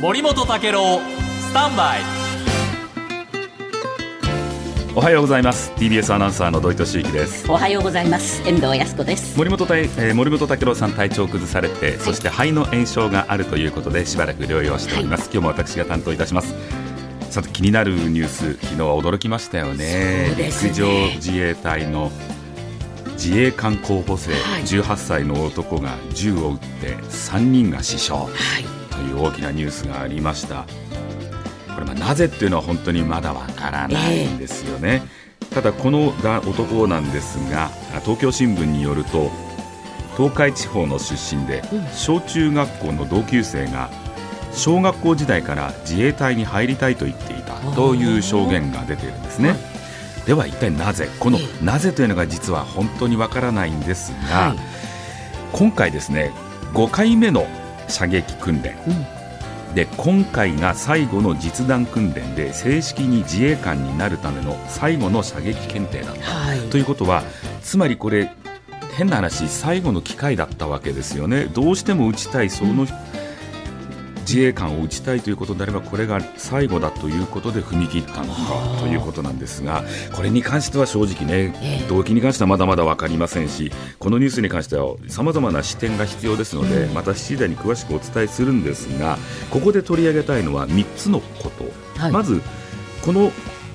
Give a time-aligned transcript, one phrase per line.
[0.00, 1.00] 森本武郎
[1.40, 2.00] スタンバイ。
[4.94, 5.72] おはようございます。
[5.72, 7.50] TBS アナウンサーの土井敏之です。
[7.50, 8.46] おはようございます。
[8.46, 9.38] 遠藤康子です。
[9.38, 16.54] 森本たい、えー、森本武郎さん体調を崩されて、そして肺の炎症があるということでしばらく療養しております、今日も私が担当いたします。
[17.30, 20.34] さて気になるニュース昨日は驚きましたよね。
[20.36, 20.36] ね。
[20.36, 22.12] 陸上自衛隊の
[23.12, 24.62] 自衛官候補生、はい。
[24.62, 28.12] 18歳の男が銃を撃って3人が死傷。
[28.12, 28.28] は
[28.60, 30.66] いという大きなニュースがありました。
[31.74, 35.02] これまあなぜっていうのは本当にまだわからないんですよね、
[35.50, 37.70] ただこのが男なんですが
[38.02, 39.30] 東京新聞によると
[40.16, 43.90] 東海地方の出身で、小中学校の同級生が
[44.52, 49.58] 小学校時代から自衛隊に入りたいと言っていたという証言が出ているんですね、はい。
[50.24, 51.64] では一体なぜこのええ。
[51.64, 54.58] なぜというのが実は本当にわからないんですが、はい。
[55.52, 56.32] 今回ですね
[56.72, 57.46] 5回目の
[57.88, 58.76] 射撃訓練。
[58.86, 59.74] うん。
[59.74, 66.22] で今回が最後の実弾訓練で正式に自衛官になるための最後の射撃検定だった。
[66.22, 66.60] はい。
[66.70, 67.22] ということは
[67.62, 68.32] つまりこれ
[68.96, 71.44] 変な話最後の機会だったわけですよね。
[71.44, 72.86] どうしても撃ちたいその、
[74.26, 78.40] 自衛官を撃ちたいということであればこれが最後だということで踏み切ったのか
[78.80, 81.88] ということなんですがこれに関しては正直ねええ。
[81.88, 89.16] 動機に関してはまだまだ分かりませんしこのニュースに関してはさまざまな視点が必要ですのでまた7時台に詳しくお伝えするんですが
[89.50, 91.64] ここで取り上げたいのは3つのこと、
[92.00, 92.12] はい。
[92.12, 92.42] まず
[93.04, 93.30] この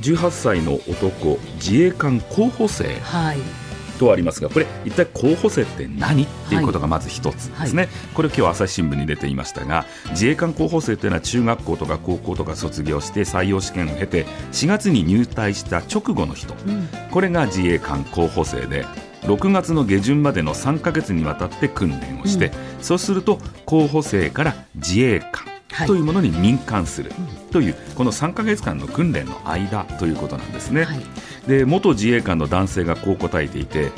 [0.00, 2.98] 18歳の男自衛官候補生。
[3.00, 3.61] はい
[4.02, 6.24] とありますがこれ一体候補生って何？
[6.24, 16.54] っていうことがまず一つですね、これ今日朝日新聞に出ていましたが自衛官候補生というのは中学校とか高校とか卒業して採用試験を経て4月に入隊した直後の人。
[16.66, 16.88] うん。
[17.10, 18.84] これが自衛官候補生で
[19.22, 22.50] 6月の下旬までの3ヶ月にわたって訓練をして、
[22.80, 25.51] そうすると候補生から自衛官はい
[25.86, 27.12] というものに任官する
[27.50, 30.84] という、この3ヶ月間の訓練の間ということなんですね。
[30.84, 31.00] はい。
[31.48, 33.90] で元自衛官の男性がこう答えていて、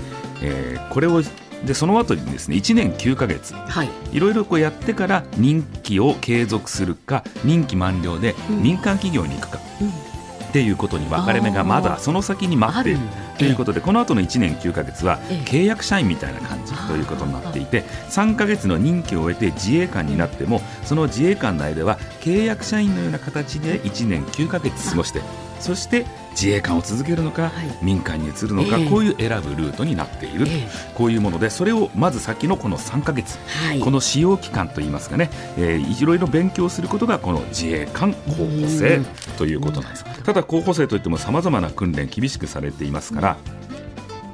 [0.43, 1.23] えーこれを
[1.65, 3.55] でその後にですね1年9ヶ月。
[3.55, 3.91] はい。
[4.13, 8.63] いろいろこうやってから任期を継続するか任期満了でうん。
[8.63, 9.59] 民間企業に行くか。
[9.81, 10.14] うん
[10.55, 13.01] っていうことに分かれ目がまだその先に待っている。
[13.39, 15.51] ということでこの後の1年9ヶ月はええ。
[15.51, 25.23] 契約社員みたいな感じということになっていて3ヶ月の任期を終えて自衛官になってもその自衛官内では契約社員のような形で1年9ヶ月過ごして
[25.59, 27.53] そして自衛官を続けるのかはい。
[27.83, 28.89] 民間に移るのかええ。
[28.89, 30.69] こういう選ぶルートになっているええ。
[30.95, 33.81] こういうものでそれをまず先のこの3ヶ月はい。
[33.81, 39.05] この使用期間といいますかね、えーいろいろ勉強することがこの自衛官候補生うん。
[39.37, 40.05] ということなんです。
[40.25, 43.37] ただ候補生といってもさまざまな訓練厳しくされていますから、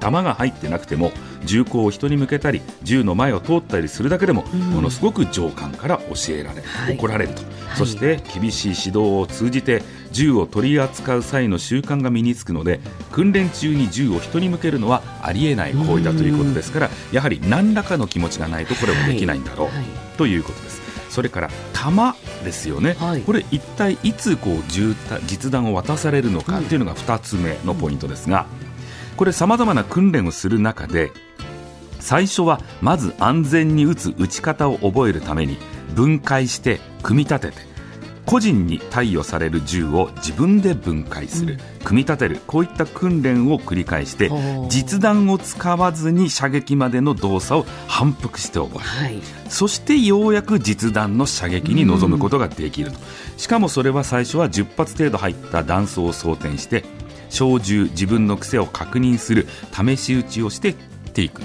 [0.00, 1.12] 弾が入ってなくても
[1.44, 4.60] 銃口を人に向けたり銃の前を通ったりするだけでも、うん。
[4.70, 6.96] ものすごく上官から教えられ、はい。
[6.96, 7.44] 怒られると、い。
[7.76, 12.80] そして厳しい指導を通じて銃を取り扱う際の習慣が身につくので
[13.12, 19.84] 訓練中に銃を人に向けるのはありえない行為だということですからやはり何らかの気持ちがないとこれもできないんだろう、はい。
[20.16, 20.89] ということです。
[21.10, 23.20] それから弾ですよね、はい。
[23.22, 24.62] これ一体いつこう
[25.26, 28.46] 実弾を渡されるのかっていうのが2つ目のポイントですが、
[29.16, 31.10] これさまざまな訓練をする中で
[31.98, 35.58] 最初はまず安全に撃つ撃ち方を覚えるために
[35.94, 37.69] 分解して組み立てて
[38.26, 42.40] 個人に貸与される銃を自分で分解する、組み立てる。
[42.46, 44.30] こういった訓練を繰り返して
[44.68, 48.80] 実弾を使わずに射撃までの動作を反復して覚える。
[48.80, 49.22] はい。
[49.48, 52.98] そしてようやく実弾の射撃に臨むことができると、
[53.36, 56.84] しかもそれは最初は10発程度入った弾倉を装填して
[57.30, 60.74] 小銃自分の癖を確認する試し撃ちをしてっ
[61.12, 61.42] ていく。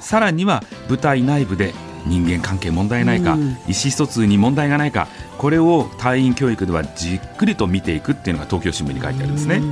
[0.00, 1.72] さらには部隊内部で
[2.06, 3.48] 人間関係問題ないか、うん。
[3.66, 9.62] 意思疎通に問題がないかこれを隊員教育ではじっくりと見ていくっていうのが東京新聞に書いてあるんですね。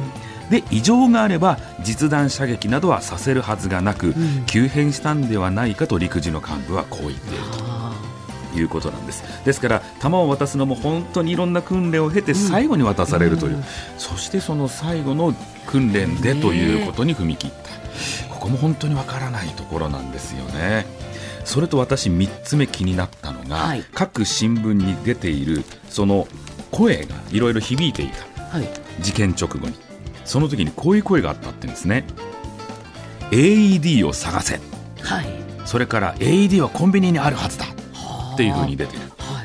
[0.51, 4.45] で異常があれば実弾射撃などはさせるはずがなく、ん。
[4.47, 7.65] 急変したんではないかと陸自の幹部はこう言っていると。
[7.65, 7.93] あ
[8.55, 9.25] いうことなんです。
[9.45, 13.65] ですから弾を渡すのも本当にいろんな訓練を経て最後に渡されるという、うん。
[13.97, 15.35] そしてその最後の
[15.67, 20.87] 訓練でということに踏み切った、ここも本当にわからないところなんですよね
[21.45, 23.85] それと私3つ目気になったのが、はい。
[23.95, 26.27] 各新聞に出ているその
[26.71, 28.25] 声がいろいろ響いていた。
[28.43, 28.69] ーはい。
[29.01, 29.75] 事件直後に。
[30.25, 32.05] その時にこういう声があったって言うんですね。
[33.31, 34.61] AED を探せ。
[35.01, 35.27] はい。
[35.65, 37.67] それから AED はコンビニにあるはずだ。
[38.35, 39.01] っていうふうに出てる。
[39.19, 39.45] は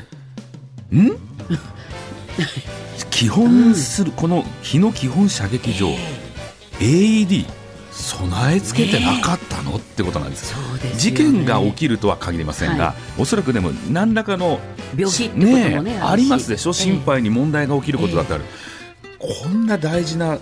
[0.92, 0.96] い。
[0.96, 1.18] ん？
[3.10, 5.88] 基本する、この日野基本射撃場、
[6.78, 7.46] AED
[7.90, 10.58] 備え付けてなかったの、ってことなんですよ。
[10.58, 10.98] そうですよね。
[10.98, 14.60] 事件が起きるとは限りませんが、はおそらくでも何らかの
[14.96, 16.72] 病気ねねありますでしょ？
[16.72, 18.44] 心肺に問題が起きることだってある、
[19.18, 20.38] こんな大事な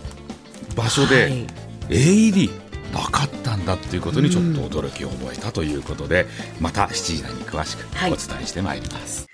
[0.75, 1.47] 場所で、はい。
[1.89, 2.51] AED
[2.93, 6.27] なかったんだっていうことにちょっと驚きを覚えたということで、
[6.61, 8.13] また7時台に詳しくはい。
[8.13, 9.27] お伝えしてまいります。